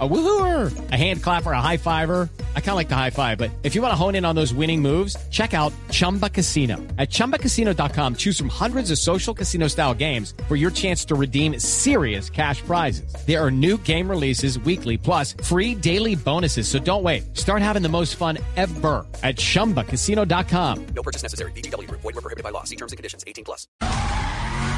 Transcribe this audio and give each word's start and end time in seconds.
A 0.00 0.08
woohooer, 0.08 0.90
a 0.90 0.96
hand 0.96 1.22
clapper, 1.22 1.52
a 1.52 1.60
high 1.60 1.76
fiver. 1.76 2.28
I 2.56 2.60
kind 2.60 2.70
of 2.70 2.74
like 2.74 2.88
the 2.88 2.96
high 2.96 3.10
five, 3.10 3.38
but 3.38 3.52
if 3.62 3.76
you 3.76 3.82
want 3.82 3.92
to 3.92 3.96
hone 3.96 4.16
in 4.16 4.24
on 4.24 4.34
those 4.34 4.52
winning 4.52 4.82
moves, 4.82 5.16
check 5.30 5.54
out 5.54 5.72
Chumba 5.92 6.28
Casino. 6.28 6.78
At 6.98 7.10
ChumbaCasino.com, 7.10 8.16
choose 8.16 8.36
from 8.36 8.48
hundreds 8.48 8.90
of 8.90 8.98
social 8.98 9.32
casino 9.32 9.68
style 9.68 9.94
games 9.94 10.34
for 10.48 10.56
your 10.56 10.72
chance 10.72 11.04
to 11.04 11.14
redeem 11.14 11.60
serious 11.60 12.28
cash 12.28 12.60
prizes. 12.62 13.14
There 13.24 13.40
are 13.40 13.52
new 13.52 13.78
game 13.78 14.10
releases 14.10 14.58
weekly, 14.58 14.96
plus 14.98 15.34
free 15.44 15.76
daily 15.76 16.16
bonuses. 16.16 16.66
So 16.66 16.80
don't 16.80 17.04
wait. 17.04 17.36
Start 17.36 17.62
having 17.62 17.82
the 17.82 17.88
most 17.88 18.16
fun 18.16 18.38
ever 18.56 19.06
at 19.22 19.36
ChumbaCasino.com. 19.36 20.86
No 20.86 21.02
purchase 21.04 21.22
necessary. 21.22 21.52
BGW. 21.52 21.88
Void 21.88 22.02
were 22.02 22.12
prohibited 22.14 22.42
by 22.42 22.50
law. 22.50 22.64
See 22.64 22.76
terms 22.76 22.90
and 22.90 22.96
conditions. 22.96 23.22
18 23.28 23.44
plus. 23.44 23.68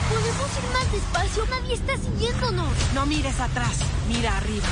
¿Podemos 0.09 0.51
ir 0.57 0.73
más 0.73 0.93
despacio? 0.93 1.47
Nadie 1.47 1.75
está 1.75 1.97
siguiéndonos. 1.97 2.73
No 2.95 3.07
mires 3.07 3.41
atrás, 3.41 3.81
mira 4.09 4.37
arriba. 4.37 4.67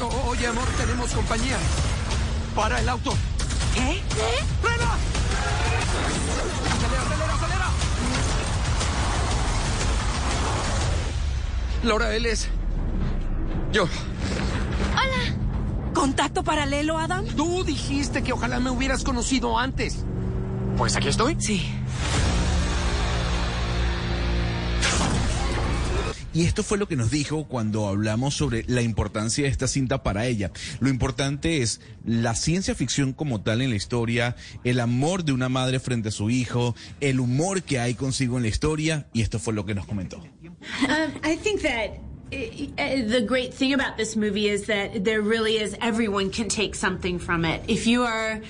O- 0.00 0.28
oye, 0.30 0.46
amor, 0.46 0.66
tenemos 0.76 1.10
compañía. 1.12 1.56
Para 2.54 2.80
el 2.80 2.88
auto. 2.88 3.12
¿Qué? 3.74 4.02
¡Frena! 4.62 4.94
¡Acelera, 6.72 7.02
acelera, 7.02 7.34
acelera! 7.34 7.66
Laura, 11.84 12.14
él 12.14 12.26
es... 12.26 12.48
Yo. 13.72 13.86
¿Contacto 15.94 16.42
paralelo, 16.42 16.98
Adam? 16.98 17.26
Tú 17.36 17.62
dijiste 17.64 18.22
que 18.22 18.32
ojalá 18.32 18.58
me 18.58 18.70
hubieras 18.70 19.04
conocido 19.04 19.58
antes. 19.58 20.04
Pues 20.78 20.96
aquí 20.96 21.08
estoy. 21.08 21.36
Sí. 21.38 21.70
Y 26.32 26.44
esto 26.44 26.62
fue 26.62 26.78
lo 26.78 26.86
que 26.86 26.96
nos 26.96 27.10
dijo 27.10 27.48
cuando 27.48 27.88
hablamos 27.88 28.34
sobre 28.34 28.64
la 28.68 28.82
importancia 28.82 29.44
de 29.44 29.50
esta 29.50 29.66
cinta 29.66 30.02
para 30.02 30.26
ella. 30.26 30.52
Lo 30.78 30.88
importante 30.88 31.62
es 31.62 31.80
la 32.04 32.34
ciencia 32.34 32.74
ficción 32.74 33.12
como 33.12 33.40
tal 33.40 33.62
en 33.62 33.70
la 33.70 33.76
historia, 33.76 34.36
el 34.62 34.78
amor 34.80 35.24
de 35.24 35.32
una 35.32 35.48
madre 35.48 35.80
frente 35.80 36.10
a 36.10 36.12
su 36.12 36.30
hijo, 36.30 36.76
el 37.00 37.18
humor 37.18 37.62
que 37.62 37.80
hay 37.80 37.94
consigo 37.94 38.36
en 38.36 38.42
la 38.42 38.48
historia, 38.48 39.08
y 39.12 39.22
esto 39.22 39.38
fue 39.38 39.54
lo 39.54 39.66
que 39.66 39.74
nos 39.74 39.86
comentó. 39.86 40.18
Um, 40.18 42.09
the 42.30 43.24
great 43.26 43.54
thing 43.54 43.72
about 43.72 43.96
this 43.96 44.14
movie 44.14 44.48
is 44.48 44.66
that 44.66 45.04
there 45.04 45.20
really 45.20 45.56
is 45.58 45.76
everyone 45.80 46.30
can 46.30 46.48
take 46.48 46.74
something 46.74 47.18
from 47.18 47.44
it. 47.44 47.62
If 47.68 47.86
you 47.86 48.04
are 48.04 48.40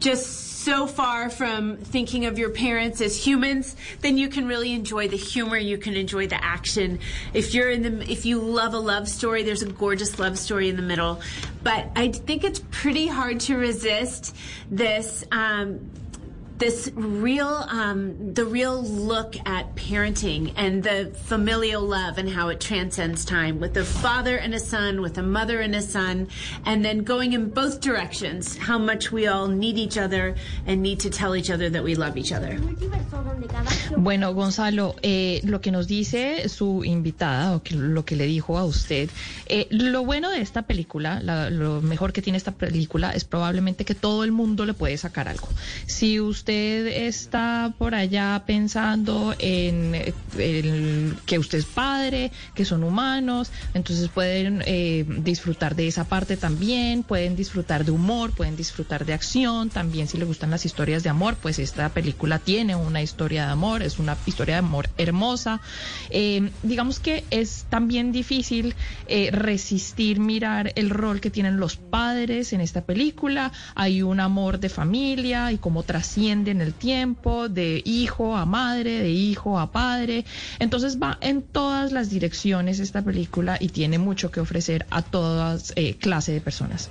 just 0.00 0.48
so 0.64 0.86
far 0.86 1.30
from 1.30 1.76
thinking 1.76 2.26
of 2.26 2.38
your 2.38 2.50
parents 2.50 3.00
as 3.00 3.16
humans, 3.16 3.76
then 4.00 4.18
you 4.18 4.28
can 4.28 4.48
really 4.48 4.72
enjoy 4.72 5.08
the 5.08 5.16
humor, 5.16 5.56
you 5.56 5.78
can 5.78 5.94
enjoy 5.94 6.26
the 6.26 6.44
action. 6.44 6.98
If 7.32 7.54
you're 7.54 7.70
in 7.70 7.82
the 7.82 8.10
if 8.10 8.26
you 8.26 8.40
love 8.40 8.74
a 8.74 8.78
love 8.78 9.08
story, 9.08 9.44
there's 9.44 9.62
a 9.62 9.70
gorgeous 9.70 10.18
love 10.18 10.36
story 10.36 10.68
in 10.68 10.76
the 10.76 10.82
middle. 10.82 11.20
But 11.62 11.86
I 11.94 12.08
think 12.10 12.44
it's 12.44 12.60
pretty 12.70 13.06
hard 13.06 13.40
to 13.40 13.56
resist 13.56 14.34
this 14.68 15.24
um, 15.30 15.90
this 16.58 16.90
real 16.96 17.64
um, 17.70 18.34
the 18.34 18.44
real 18.44 18.82
look 18.82 19.36
at 19.46 19.74
parenting 19.76 20.52
and 20.56 20.82
the 20.82 21.10
familial 21.26 21.82
love 21.82 22.18
and 22.18 22.28
how 22.28 22.48
it 22.48 22.60
transcends 22.60 23.24
time 23.24 23.60
with 23.60 23.76
a 23.76 23.84
father 23.84 24.36
and 24.36 24.54
a 24.54 24.58
son 24.58 25.00
with 25.00 25.18
a 25.18 25.22
mother 25.22 25.60
and 25.60 25.74
a 25.74 25.82
son 25.82 26.26
and 26.66 26.84
then 26.84 27.04
going 27.04 27.32
in 27.32 27.50
both 27.50 27.80
directions 27.80 28.56
how 28.58 28.78
much 28.78 29.12
we 29.12 29.26
all 29.28 29.46
need 29.48 29.78
each 29.78 29.96
other 29.98 30.34
and 30.66 30.82
need 30.82 30.98
to 31.00 31.10
tell 31.10 31.34
each 31.36 31.50
other 31.50 31.70
that 31.70 31.82
we 31.84 31.94
love 31.94 32.16
each 32.16 32.32
other 32.32 32.58
Bueno, 33.96 34.32
Gonzalo, 34.34 34.94
eh, 35.02 35.40
lo 35.44 35.60
que 35.60 35.70
nos 35.72 35.86
dice 35.86 36.48
su 36.48 36.84
invitada, 36.84 37.56
o 37.56 37.62
que, 37.62 37.74
lo 37.74 38.04
que 38.04 38.16
le 38.16 38.26
dijo 38.26 38.58
a 38.58 38.64
usted, 38.64 39.08
eh, 39.46 39.66
lo 39.70 40.04
bueno 40.04 40.30
de 40.30 40.40
esta 40.40 40.62
película, 40.62 41.20
la- 41.22 41.50
lo 41.50 41.80
mejor 41.82 42.12
que 42.12 42.22
tiene 42.22 42.36
esta 42.36 42.52
película 42.52 43.12
es 43.12 43.24
probablemente 43.24 43.84
que 43.84 43.94
todo 43.94 44.24
el 44.24 44.32
mundo 44.32 44.64
le 44.66 44.74
puede 44.74 44.96
sacar 44.98 45.28
algo. 45.28 45.48
Si 45.86 46.20
usted 46.20 46.47
está 46.48 47.74
por 47.78 47.94
allá 47.94 48.42
pensando 48.46 49.34
en, 49.38 49.94
el- 49.94 51.20
que 51.26 51.38
usted 51.38 51.58
es 51.58 51.66
padre, 51.66 52.32
que 52.54 52.64
son 52.64 52.84
humanos, 52.84 53.52
entonces 53.74 54.08
pueden 54.08 54.62
eh, 54.66 55.04
disfrutar 55.20 55.74
de 55.76 55.86
esa 55.88 56.04
parte 56.08 56.36
también, 56.36 57.02
pueden 57.02 57.36
disfrutar 57.36 57.84
de 57.84 57.90
humor, 57.90 58.32
pueden 58.32 58.56
disfrutar 58.56 59.04
de 59.04 59.12
acción, 59.12 59.70
también 59.70 60.08
si 60.08 60.16
le 60.18 60.24
gustan 60.24 60.50
las 60.50 60.64
historias 60.64 61.02
de 61.02 61.10
amor, 61.10 61.36
pues 61.40 61.58
esta 61.58 61.88
película 61.90 62.38
tiene 62.38 62.76
una 62.76 63.02
historia 63.02 63.46
de 63.46 63.52
amor, 63.52 63.82
es 63.82 63.98
una 63.98 64.18
historia 64.24 64.56
de 64.56 64.60
amor 64.60 64.88
hermosa. 64.96 65.60
Eh, 66.10 66.52
digamos 66.62 67.00
que 67.00 67.24
es 67.30 67.66
también 67.68 68.12
difícil 68.12 68.74
eh, 69.06 69.30
resistir 69.32 70.20
mirar 70.20 70.72
el 70.76 70.90
rol 70.90 71.20
que 71.20 71.30
tienen 71.30 71.58
los 71.58 71.76
padres 71.76 72.52
en 72.52 72.60
esta 72.60 72.82
película. 72.84 73.52
Hay 73.74 74.02
un 74.02 74.20
amor 74.20 74.60
de 74.60 74.68
familia 74.68 75.52
y 75.52 75.58
cómo 75.58 75.82
trasciende 75.82 76.37
en 76.46 76.60
el 76.60 76.74
tiempo, 76.74 77.48
de 77.48 77.82
hijo 77.84 78.36
a 78.36 78.46
madre, 78.46 79.02
de 79.02 79.10
hijo 79.10 79.58
a 79.58 79.72
padre. 79.72 80.24
Entonces 80.58 80.98
va 81.00 81.18
en 81.20 81.42
todas 81.42 81.92
las 81.92 82.10
direcciones 82.10 82.78
esta 82.78 83.02
película 83.02 83.56
y 83.60 83.68
tiene 83.68 83.98
mucho 83.98 84.30
que 84.30 84.40
ofrecer 84.40 84.86
a 84.90 85.02
todas 85.02 85.72
eh, 85.76 85.96
clase 85.96 86.32
de 86.32 86.40
personas. 86.40 86.90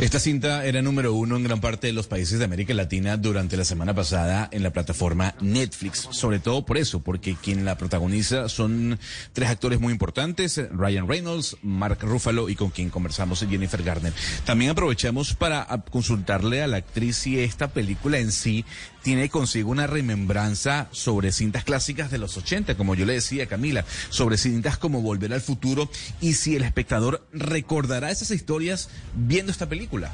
Esta 0.00 0.18
cinta 0.18 0.66
era 0.66 0.82
número 0.82 1.14
uno 1.14 1.36
en 1.36 1.44
gran 1.44 1.60
parte 1.60 1.86
de 1.86 1.92
los 1.92 2.08
países 2.08 2.40
de 2.40 2.44
América 2.44 2.74
Latina 2.74 3.16
durante 3.16 3.56
la 3.56 3.64
semana 3.64 3.94
pasada 3.94 4.48
en 4.50 4.64
la 4.64 4.72
plataforma 4.72 5.36
Netflix. 5.40 6.08
Sobre 6.10 6.40
todo 6.40 6.66
por 6.66 6.78
eso, 6.78 7.00
porque 7.00 7.36
quien 7.40 7.64
la 7.64 7.78
protagoniza 7.78 8.48
son 8.48 8.98
tres 9.32 9.50
actores 9.50 9.78
muy 9.78 9.92
importantes, 9.92 10.60
Ryan 10.72 11.06
Reynolds, 11.06 11.56
Mark 11.62 11.98
Ruffalo 12.00 12.48
y 12.48 12.56
con 12.56 12.70
quien 12.70 12.90
conversamos 12.90 13.46
Jennifer 13.48 13.84
Garner. 13.84 14.12
También 14.44 14.72
aprovechamos 14.72 15.34
para 15.34 15.64
consultarle 15.90 16.60
a 16.60 16.66
la 16.66 16.78
actriz 16.78 17.16
si 17.16 17.38
esta 17.38 17.68
película 17.68 18.18
en 18.18 18.32
sí 18.32 18.64
tiene 19.04 19.28
consigo 19.28 19.70
una 19.70 19.86
remembranza 19.86 20.88
sobre 20.90 21.30
cintas 21.30 21.62
clásicas 21.62 22.10
de 22.10 22.18
los 22.18 22.36
80, 22.38 22.74
como 22.76 22.94
yo 22.94 23.04
le 23.04 23.12
decía 23.12 23.46
Camila, 23.46 23.84
sobre 24.08 24.38
cintas 24.38 24.78
como 24.78 25.02
Volver 25.02 25.32
al 25.34 25.42
Futuro 25.42 25.90
y 26.20 26.32
si 26.32 26.56
el 26.56 26.62
espectador 26.62 27.24
recordará 27.32 28.10
esas 28.10 28.30
historias 28.30 28.88
viendo 29.14 29.52
esta 29.52 29.68
película. 29.68 30.10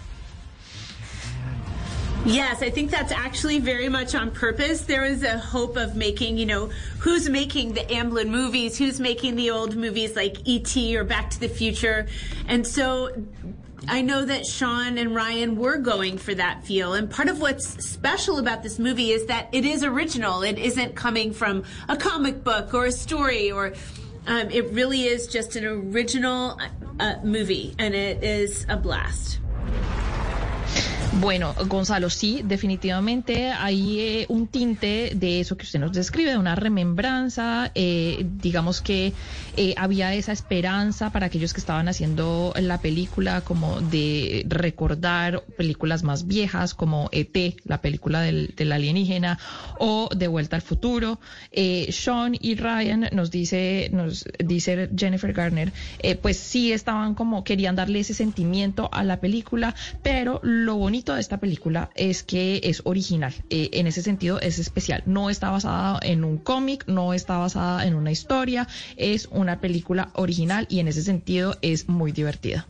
Yes, 2.26 2.62
I 2.62 2.68
think 2.68 2.90
that's 2.90 3.12
actually 3.12 3.60
very 3.60 3.88
much 3.88 4.14
on 4.14 4.30
purpose. 4.30 4.82
There 4.82 5.02
was 5.02 5.22
a 5.22 5.38
hope 5.38 5.78
of 5.78 5.96
making, 5.96 6.36
you 6.36 6.44
know, 6.44 6.68
who's 6.98 7.30
making 7.30 7.72
the 7.72 7.80
Amblin 7.80 8.28
movies, 8.28 8.76
who's 8.76 9.00
making 9.00 9.36
the 9.36 9.50
old 9.50 9.74
movies 9.74 10.16
like 10.16 10.36
E.T. 10.44 10.94
or 10.98 11.04
Back 11.04 11.30
to 11.30 11.40
the 11.40 11.48
Future. 11.48 12.08
And 12.46 12.66
so 12.66 13.08
I 13.88 14.02
know 14.02 14.24
that 14.24 14.46
Sean 14.46 14.98
and 14.98 15.14
Ryan 15.14 15.56
were 15.56 15.78
going 15.78 16.18
for 16.18 16.34
that 16.34 16.64
feel. 16.64 16.94
And 16.94 17.10
part 17.10 17.28
of 17.28 17.40
what's 17.40 17.66
special 17.84 18.38
about 18.38 18.62
this 18.62 18.78
movie 18.78 19.10
is 19.10 19.26
that 19.26 19.48
it 19.52 19.64
is 19.64 19.82
original. 19.84 20.42
It 20.42 20.58
isn't 20.58 20.94
coming 20.94 21.32
from 21.32 21.64
a 21.88 21.96
comic 21.96 22.44
book 22.44 22.74
or 22.74 22.86
a 22.86 22.92
story 22.92 23.50
or. 23.50 23.74
Um, 24.26 24.50
it 24.50 24.70
really 24.72 25.04
is 25.04 25.26
just 25.26 25.56
an 25.56 25.64
original 25.64 26.60
uh, 27.00 27.14
movie, 27.24 27.74
and 27.78 27.94
it 27.94 28.22
is 28.22 28.66
a 28.68 28.76
blast. 28.76 29.40
Bueno, 31.18 31.54
Gonzalo, 31.66 32.08
sí, 32.08 32.42
definitivamente 32.44 33.50
hay 33.50 33.98
eh, 33.98 34.26
un 34.28 34.46
tinte 34.46 35.10
de 35.14 35.40
eso 35.40 35.56
que 35.56 35.64
usted 35.64 35.80
nos 35.80 35.92
describe, 35.92 36.30
de 36.30 36.38
una 36.38 36.54
remembranza, 36.54 37.72
eh, 37.74 38.24
digamos 38.40 38.80
que 38.80 39.12
eh, 39.56 39.74
había 39.76 40.14
esa 40.14 40.30
esperanza 40.30 41.10
para 41.10 41.26
aquellos 41.26 41.52
que 41.52 41.58
estaban 41.58 41.88
haciendo 41.88 42.54
la 42.60 42.80
película, 42.80 43.40
como 43.40 43.80
de 43.80 44.46
recordar 44.48 45.42
películas 45.56 46.04
más 46.04 46.28
viejas, 46.28 46.74
como 46.74 47.08
ET, 47.10 47.56
la 47.64 47.80
película 47.80 48.20
del, 48.20 48.54
del 48.56 48.70
alienígena, 48.70 49.40
o 49.78 50.08
De 50.14 50.28
Vuelta 50.28 50.56
al 50.56 50.62
Futuro. 50.62 51.18
Eh, 51.50 51.88
Sean 51.90 52.36
y 52.40 52.54
Ryan 52.54 53.08
nos 53.12 53.32
dice, 53.32 53.90
nos 53.92 54.26
dice 54.38 54.88
Jennifer 54.96 55.32
Garner, 55.32 55.72
pues 56.22 56.38
sí 56.38 56.72
estaban 56.72 57.16
como, 57.16 57.42
querían 57.42 57.74
darle 57.74 58.00
ese 58.00 58.14
sentimiento 58.14 58.88
a 58.92 59.02
la 59.02 59.18
película, 59.18 59.74
pero 60.04 60.38
lo 60.44 60.76
bonito 60.76 60.99
bonito 61.00 61.14
de 61.14 61.20
esta 61.22 61.38
película 61.38 61.88
es 61.94 62.22
que 62.22 62.60
es 62.62 62.82
original. 62.84 63.32
Eh, 63.48 63.70
en 63.72 63.86
ese 63.86 64.02
sentido 64.02 64.38
es 64.38 64.58
especial. 64.58 65.02
No 65.06 65.30
está 65.30 65.48
basada 65.48 65.98
en 66.02 66.24
un 66.24 66.36
cómic, 66.36 66.84
no 66.88 67.14
está 67.14 67.38
basada 67.38 67.86
en 67.86 67.94
una 67.94 68.10
historia. 68.10 68.68
Es 68.96 69.26
una 69.30 69.62
película 69.62 70.10
original 70.14 70.66
y 70.68 70.80
en 70.80 70.88
ese 70.88 71.02
sentido 71.02 71.56
es 71.62 71.88
muy 71.88 72.12
divertida. 72.12 72.68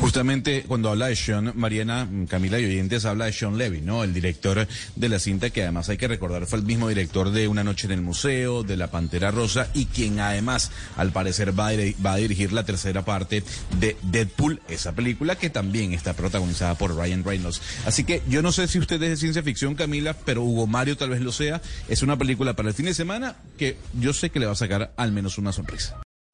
Justamente 0.00 0.64
cuando 0.66 0.90
habla 0.90 1.06
de 1.06 1.16
Sean, 1.16 1.52
Mariana, 1.54 2.08
Camila 2.28 2.60
y 2.60 2.64
oyentes, 2.64 3.04
habla 3.04 3.26
de 3.26 3.32
Sean 3.32 3.58
Levy, 3.58 3.80
¿no? 3.80 4.04
El 4.04 4.12
director 4.12 4.66
de 4.94 5.08
la 5.08 5.18
cinta, 5.18 5.50
que 5.50 5.62
además 5.62 5.88
hay 5.88 5.96
que 5.96 6.08
recordar 6.08 6.46
fue 6.46 6.58
el 6.58 6.64
mismo 6.64 6.88
director 6.88 7.30
de 7.30 7.48
Una 7.48 7.64
Noche 7.64 7.86
en 7.86 7.92
el 7.92 8.02
Museo, 8.02 8.62
de 8.62 8.76
La 8.76 8.90
Pantera 8.90 9.30
Rosa, 9.30 9.68
y 9.74 9.86
quien 9.86 10.20
además, 10.20 10.70
al 10.96 11.12
parecer, 11.12 11.58
va 11.58 11.68
a, 11.68 11.72
va 12.04 12.12
a 12.14 12.16
dirigir 12.16 12.52
la 12.52 12.64
tercera 12.64 13.04
parte 13.04 13.42
de 13.80 13.96
Deadpool, 14.02 14.60
esa 14.68 14.92
película 14.92 15.36
que 15.36 15.50
también 15.50 15.92
está 15.92 16.14
protagonizada 16.14 16.76
por 16.76 16.94
Ryan 16.94 17.24
Reynolds. 17.24 17.60
Así 17.84 18.04
que 18.04 18.22
yo 18.28 18.42
no 18.42 18.52
sé 18.52 18.68
si 18.68 18.78
usted 18.78 19.02
es 19.02 19.10
de 19.10 19.16
ciencia 19.16 19.42
ficción, 19.42 19.74
Camila, 19.74 20.14
pero 20.14 20.42
Hugo 20.42 20.66
Mario 20.66 20.96
tal 20.96 21.10
vez 21.10 21.20
lo 21.20 21.32
sea. 21.32 21.60
Es 21.88 22.02
una 22.02 22.16
película 22.16 22.54
para 22.54 22.68
el 22.68 22.74
fin 22.74 22.86
de 22.86 22.94
semana 22.94 23.36
que 23.58 23.76
yo 23.98 24.12
sé 24.12 24.30
que 24.30 24.40
le 24.40 24.46
va 24.46 24.52
a 24.52 24.56
sacar 24.56 24.92
al 24.96 25.12
menos 25.12 25.38
una 25.38 25.52
sonrisa. 25.52 26.05